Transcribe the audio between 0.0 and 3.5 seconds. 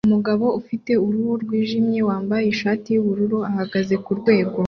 Umugabo ufite uruhu rwijimye wambaye ishati yubururu